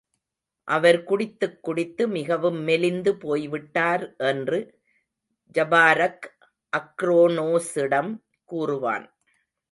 [0.67, 4.59] அவர் குடித்துக்குடித்து மிகவும், மெலிந்து போய்விட்டார் என்று
[5.55, 6.25] ஜபாரக்
[6.73, 8.11] அக்ரோனோசிடம்
[8.49, 9.05] கூறுவான்.